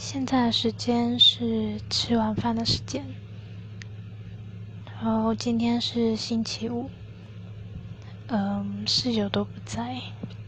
[0.00, 3.04] 现在的时间是吃晚饭的时间，
[4.86, 6.88] 然后今天是星期五，
[8.28, 10.00] 嗯，室友都不在，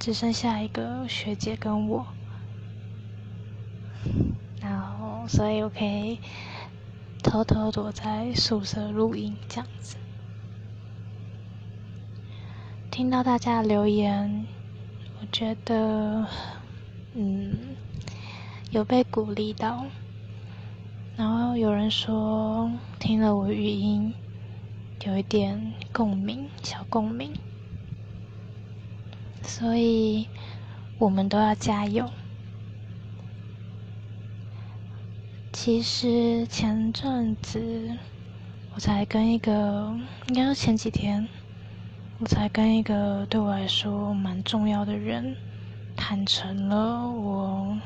[0.00, 2.04] 只剩下一个学姐跟我，
[4.60, 6.18] 然后所以我可以
[7.22, 9.96] 偷偷躲在宿舍录音这样子。
[12.90, 14.44] 听到大家的留言，
[15.20, 16.26] 我觉得，
[17.14, 17.76] 嗯，
[18.76, 19.86] 有被鼓励到。
[21.16, 24.12] 然后有人说听了我语音，
[25.06, 27.32] 有一点共鸣，小共鸣。
[29.42, 30.28] 所以
[30.98, 32.10] 我们都要加油。
[35.54, 37.96] 其实前阵子
[38.74, 39.98] 我才跟一个，
[40.28, 41.26] 应该是前几天。
[42.18, 45.34] 我才跟一个对我来说蛮重要的人
[45.94, 47.78] 坦诚了我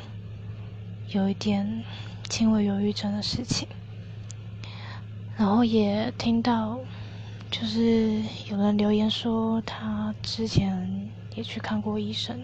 [1.12, 1.82] 有一点
[2.28, 3.66] 轻微忧郁症的事情，
[5.36, 6.78] 然后也听到
[7.50, 12.40] 就是有人留言说他之前也去看过医生，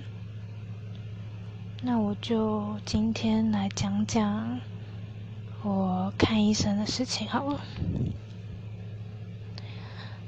[1.83, 4.61] 那我就今天来讲讲
[5.63, 7.61] 我看医生的事情好了。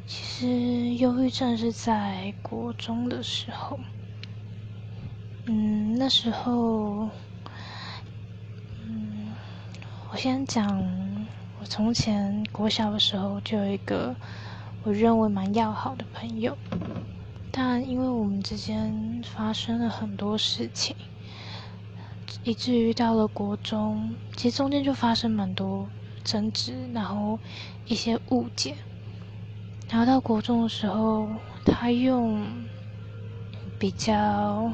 [0.06, 3.80] 其实忧郁症是在国中的时候，
[5.46, 7.10] 嗯，那时候，
[10.10, 10.66] 我先讲，
[11.60, 14.16] 我从前国小的时候就有一个
[14.82, 16.56] 我认为蛮要好的朋友，
[17.52, 20.96] 但因为我们之间发生了很多事情，
[22.42, 25.86] 以至于到了国中，其实中间就发生蛮多
[26.24, 27.38] 争执，然后
[27.86, 28.76] 一些误解。
[29.90, 31.28] 然后到国中的时候，
[31.66, 32.46] 他用
[33.78, 34.72] 比较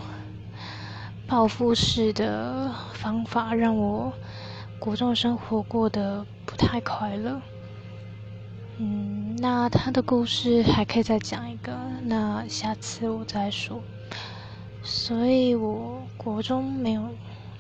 [1.27, 4.13] 报复式的方法让我
[4.85, 7.41] 国中生活过得不太快乐。
[8.77, 11.73] 嗯，那他的故事还可以再讲一个，
[12.03, 13.83] 那下次我再说。
[14.83, 17.09] 所以我国中没有，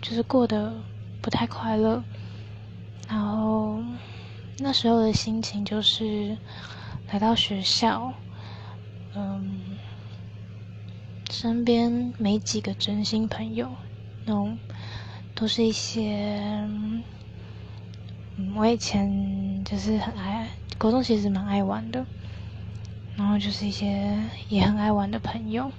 [0.02, 0.74] 就是过得
[1.22, 2.04] 不太快乐。
[3.08, 3.82] 然后
[4.58, 6.36] 那时候的心情就是。
[7.10, 8.12] 来到学校，
[9.14, 9.78] 嗯，
[11.30, 13.68] 身边没几个真心朋友，
[14.24, 14.58] 那种
[15.34, 16.64] 都是一些，
[18.36, 22.06] 嗯，我以前就是很爱，高中其实蛮爱玩的，
[23.16, 24.18] 然后就是一些
[24.48, 25.72] 也很爱玩的朋友，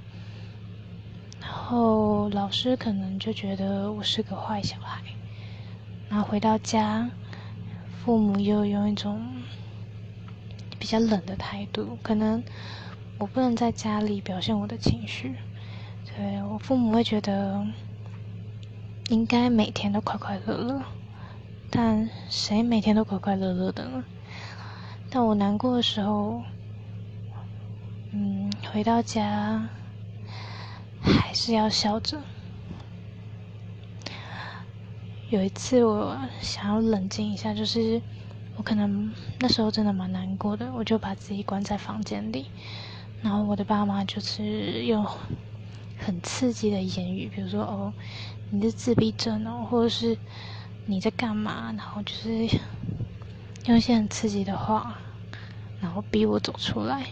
[1.39, 5.01] 然后老师可能就觉得我是个坏小孩，
[6.09, 7.09] 然后回到家，
[8.03, 9.21] 父母又用一种。
[10.77, 12.43] 比较冷的态度，可能
[13.17, 15.35] 我不能在家里表现我的情绪，
[16.05, 17.65] 对我父母会觉得
[19.09, 20.81] 应该每天都快快乐乐，
[21.69, 24.03] 但谁每天都快快乐乐的呢？
[25.09, 26.41] 但我难过的时候，
[28.11, 29.69] 嗯，回到家
[31.01, 32.19] 还是要笑着。
[35.29, 38.01] 有一次我想要冷静一下，就是。
[38.57, 39.11] 我可能
[39.41, 42.45] 那时候真的蛮难过的，我就把自己关在房间里，
[43.21, 45.05] 然后我的爸妈就是用
[45.95, 47.93] 很刺激的言语，比如说哦，
[48.49, 50.17] 你是自闭症哦，或者是
[50.85, 52.45] 你在干嘛，然后就是
[53.65, 54.97] 用一些很刺激的话，
[55.79, 57.07] 然后逼我走出来。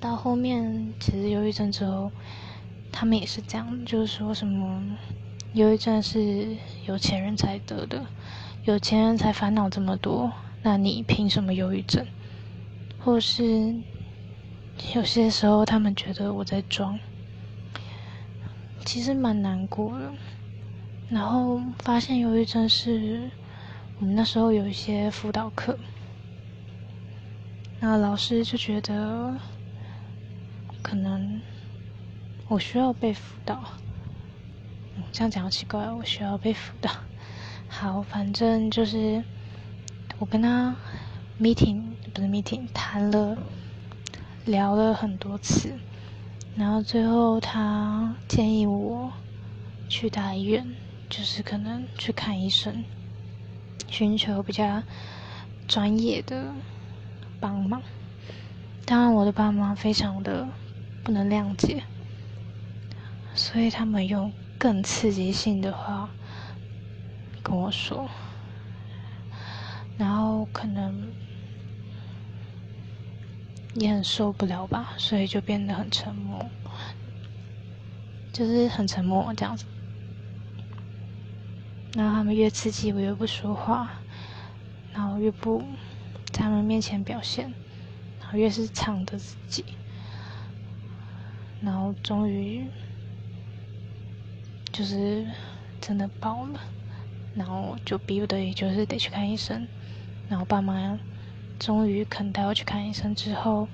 [0.00, 2.12] 到后面其实忧郁症之后，
[2.92, 4.96] 他们也是这样，就是说什么
[5.52, 6.56] 忧郁症是
[6.86, 8.06] 有钱人才得的。
[8.64, 12.06] 有钱人才烦恼这么多，那你凭什么忧郁症？
[12.98, 13.82] 或是
[14.94, 16.98] 有些时候他们觉得我在装，
[18.84, 20.12] 其实蛮难过的。
[21.10, 23.30] 然后发现忧郁症是
[23.98, 25.78] 我们那时候有一些辅导课，
[27.80, 29.34] 那老师就觉得
[30.82, 31.40] 可能
[32.48, 33.62] 我需要被辅导。
[35.12, 36.90] 这样讲好奇怪，我需要被辅导。
[37.68, 39.22] 好，反正就是
[40.18, 40.74] 我跟他
[41.40, 41.82] meeting
[42.12, 43.36] 不是 meeting 谈了
[44.48, 45.78] 聊了很多次，
[46.54, 49.12] 然后最后他建议我
[49.86, 50.74] 去大医院，
[51.10, 52.86] 就是可能去看医生，
[53.88, 54.82] 寻求比较
[55.66, 56.54] 专业的
[57.38, 57.82] 帮忙。
[58.86, 60.48] 当然，我的爸妈非常的
[61.02, 61.84] 不能谅解，
[63.34, 66.14] 所以他们用更刺激性的话。
[67.42, 68.10] 跟我说，
[69.96, 71.14] 然后可能
[73.74, 76.50] 也很受不了吧，所以就变得很沉默，
[78.32, 79.64] 就是很沉默这样子。
[81.94, 83.90] 然后他们越刺激我越不说话，
[84.92, 85.62] 然后越不
[86.30, 87.54] 在他们面前表现，
[88.20, 89.64] 然后越是藏着自己，
[91.60, 92.68] 然后终于
[94.70, 95.26] 就是
[95.80, 96.60] 真的爆了，
[97.34, 99.66] 然后就逼不得已就是得去看医生，
[100.28, 101.00] 然后爸妈
[101.58, 103.68] 终于肯带我去看医生之后，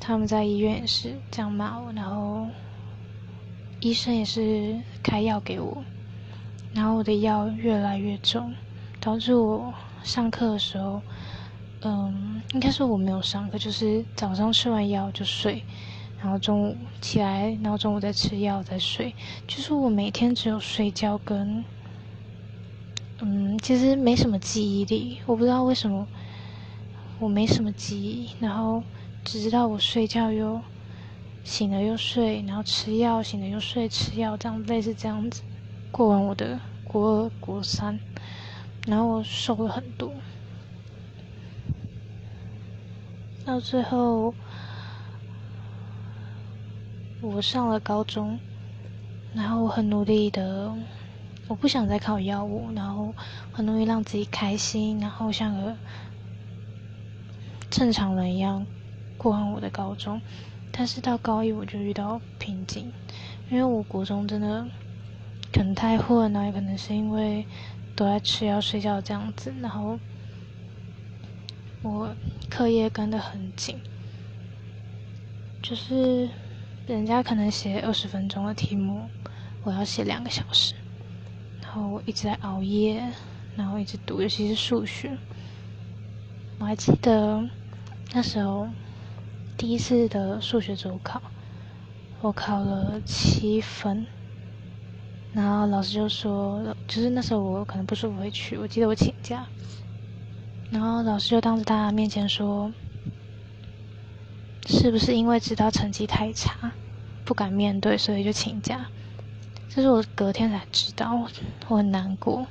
[0.00, 2.48] 他们在医院也是这样骂我，然后
[3.80, 5.84] 医生也是开药给我。
[6.72, 8.54] 然后我的药越来越重，
[9.00, 9.72] 导致我
[10.02, 11.00] 上课的时候，
[11.80, 15.62] 嗯，应该说我没有上课，就是早上吃完药就睡，
[16.18, 19.14] 然后中午起来，然后中午再吃药再睡，
[19.46, 21.64] 就是我每天只有睡觉跟，
[23.18, 26.06] 嗯，其实没什么记忆力，我不知道为什么
[27.18, 28.84] 我没什么记忆，然后
[29.24, 30.62] 只知道我睡觉又
[31.42, 35.42] 醒了又睡，然后吃药醒了又睡，吃药这样类似这样子。
[35.90, 37.98] 过完我的国二、国三，
[38.86, 40.12] 然后我瘦了很多，
[43.44, 44.34] 到最后
[47.20, 48.38] 我上了高中，
[49.32, 50.76] 然后我很努力的，
[51.48, 53.14] 我不想再考药物，然后
[53.52, 55.76] 很容易让自己开心，然后像个
[57.70, 58.66] 正常人一样
[59.16, 60.20] 过完我的高中，
[60.70, 62.92] 但是到高一我就遇到瓶颈，
[63.50, 64.66] 因为我国中真的。
[65.52, 67.46] 可能太混了，也可能是因为
[67.94, 69.98] 都在吃药睡觉这样子，然后
[71.80, 72.14] 我
[72.50, 73.80] 课业跟得很紧，
[75.62, 76.28] 就是
[76.86, 79.08] 人家可能写二十分钟的题目，
[79.62, 80.74] 我要写两个小时，
[81.76, 83.12] 后我一直在熬夜，
[83.54, 85.16] 然后一直读，尤其是数学。
[86.58, 87.46] 我还记得
[88.12, 88.66] 那时候
[89.58, 91.20] 第一次的数学周考，
[92.22, 94.06] 我考了七分。
[95.34, 99.46] 然后老师就说，就是那时候我可能不舒服会去，我记得我请假。
[100.70, 102.72] 然后老师就当着大家面前说，
[104.66, 106.72] 是不是因为知道成绩太差，
[107.26, 108.86] 不敢面对，所以就请假？
[109.68, 111.28] 这是我隔天才知道，
[111.68, 112.46] 我很难过。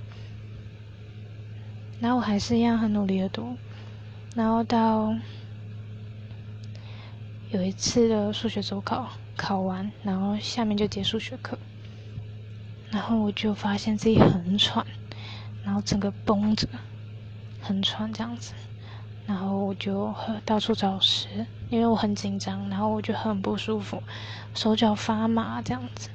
[2.00, 3.58] 然后我还是一样很努力的读，
[4.36, 5.16] 然后到
[7.50, 11.58] 有一次的数学周考考完，然后下面就结束学课。
[12.92, 14.86] 然后我就发现自己很喘，
[15.64, 16.68] 然后整个绷着，
[17.60, 18.54] 很喘这样子，
[19.26, 20.14] 然后我就
[20.46, 24.04] 到处找老师，因为我很紧张，然后我就很不舒服，
[24.54, 26.10] 手脚发麻这样子，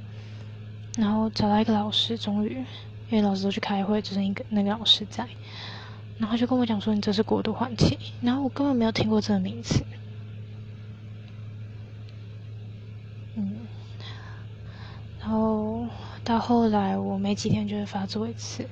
[0.97, 2.57] 然后找到一个老师，终于，
[3.09, 5.27] 因为老师都去开会，只剩一个那个老师在，
[6.19, 9.85] 然后就跟我讲说你这是过度换气，然后我根本没有听过这个名词，
[13.37, 13.57] 嗯，
[15.21, 15.87] 然后。
[16.23, 18.69] 到后来，我没几天就会发作一次。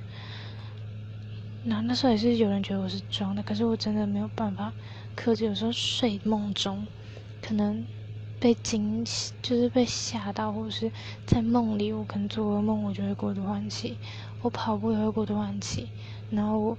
[1.63, 4.71] 那那时候也是有人觉得我是装的，可是我真的没有办法
[5.15, 5.45] 克制。
[5.45, 6.85] 有时候睡梦中，
[7.41, 7.83] 可能
[8.39, 9.05] 被惊，
[9.41, 10.91] 就是被吓到，或者是
[11.25, 13.97] 在梦里，我可能做噩梦，我就会过度换气。
[14.41, 15.89] 我跑步也会过度换气，
[16.29, 16.77] 然后我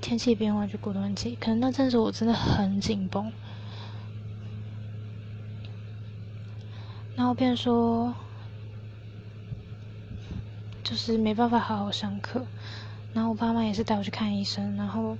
[0.00, 1.36] 天气变化就过度换气。
[1.36, 3.32] 可能那阵子我真的很紧绷，
[7.14, 8.14] 然后变说。
[10.84, 12.46] 就是没办法好好上课，
[13.14, 15.16] 然后我爸妈也是带我去看医生，然后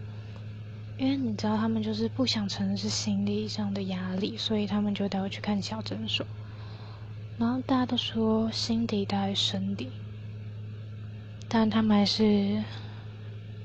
[0.96, 6.26] 因为你知道他们就是不想承认是心理上的压力，所以他们就带我去看小诊所，
[7.36, 9.90] 然后大家都说心底大于生理，
[11.48, 12.62] 但他们还是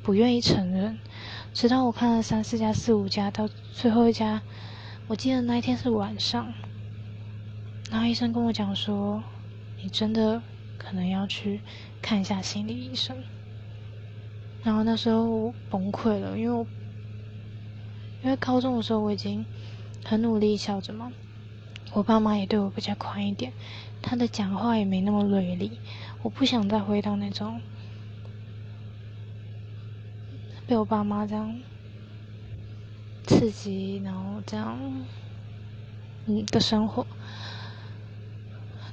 [0.02, 0.98] 不愿意承认，
[1.54, 4.42] 直到我看了三四家、四五家，到最后一家，
[5.08, 6.52] 我记得那一天是晚上，
[7.92, 9.24] 然后医生跟我讲说，
[9.82, 10.42] 你真的
[10.78, 11.62] 可能要去。
[12.02, 13.18] 看一下心理医生，
[14.64, 16.66] 然后那时候我崩溃了，因为我
[18.24, 19.46] 因为高中的时候我已经
[20.04, 21.12] 很努力笑着嘛，
[21.94, 23.54] 我爸妈也对我比较宽一点，
[24.02, 25.80] 他的讲话也没那么锐利，
[26.22, 27.62] 我不想再回到那种
[30.68, 31.60] 被我爸妈这样
[33.26, 34.78] 刺激，然后这样
[36.26, 37.06] 嗯的生活，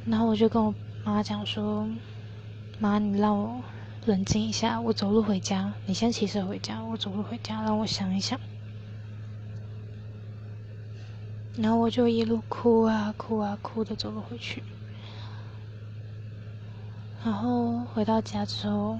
[0.05, 1.89] 然后我就跟我妈讲说。
[2.79, 3.63] 妈，你让我
[4.05, 5.73] 冷静一下，我走路回家。
[5.87, 8.39] 你先骑车回家，我走路回家，让我想一想。
[11.57, 14.63] 然后我就一路哭啊哭啊哭的走了回去。
[17.25, 18.99] 然后回到家之后，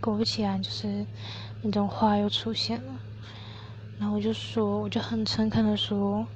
[0.00, 1.06] 果不其然，就是
[1.62, 3.00] 那种话又出现了。
[3.98, 6.26] 然后我就说，我就很诚恳的说，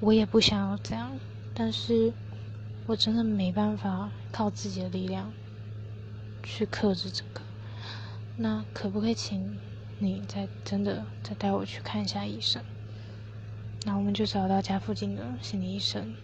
[0.00, 1.18] 我也不想要这样，
[1.54, 2.12] 但是。
[2.84, 5.32] 我真的没办法靠自己的力量
[6.42, 7.40] 去克制这个。
[8.34, 9.56] 那可不可以请
[9.98, 12.60] 你再真的再带我去看一下医生？
[13.84, 16.14] 然后我们就找到家附近的心理医生，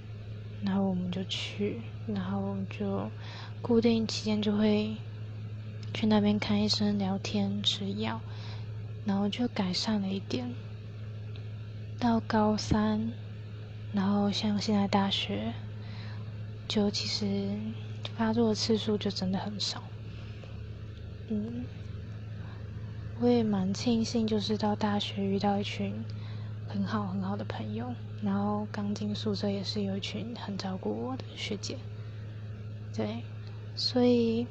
[0.61, 3.11] 然后我们就去，然后就
[3.61, 4.97] 固定期间就会
[5.93, 8.21] 去那边看医生、聊天、吃药，
[9.05, 10.55] 然后就改善了一点。
[11.99, 13.13] 到高三，
[13.91, 15.55] 然后像现在大学，
[16.69, 17.59] 就其实
[18.15, 19.83] 发作的次数就真的很少，
[21.27, 21.67] 嗯。
[23.21, 26.07] 我也蛮庆幸，就是到大学遇到一群
[26.69, 31.79] 很好很好的朋友，然后刚进宿舍也是有一群很照顾我的学姐，
[32.93, 33.25] 对，
[33.75, 34.47] 所以，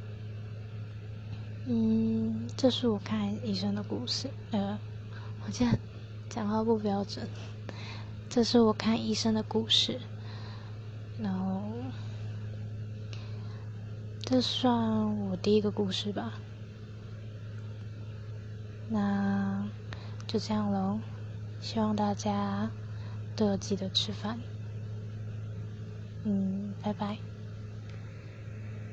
[1.65, 4.31] 嗯，这是我看医生的故事。
[4.51, 4.79] 呃，
[5.45, 5.77] 我现在
[6.27, 7.29] 讲话不标准，
[8.27, 10.01] 这是我看医生的故事，
[11.19, 11.61] 然后
[14.21, 16.33] 这算我第一个故事吧。
[18.89, 19.69] 那
[20.25, 20.99] 就这样喽，
[21.59, 22.73] 希望大家
[23.35, 24.45] 都有记得吃饭。
[26.23, 27.26] 嗯，拜拜。